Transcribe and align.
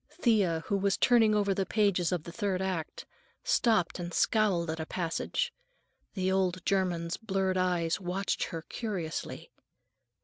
Thea, 0.19 0.63
who 0.65 0.77
was 0.77 0.97
turning 0.97 1.35
over 1.35 1.53
the 1.53 1.63
pages 1.63 2.11
of 2.11 2.23
the 2.23 2.31
third 2.31 2.59
act, 2.59 3.05
stopped 3.43 3.99
and 3.99 4.11
scowled 4.11 4.71
at 4.71 4.79
a 4.79 4.85
passage. 4.87 5.53
The 6.15 6.31
old 6.31 6.65
German's 6.65 7.17
blurred 7.17 7.55
eyes 7.55 7.99
watched 8.01 8.45
her 8.45 8.63
curiously. 8.63 9.51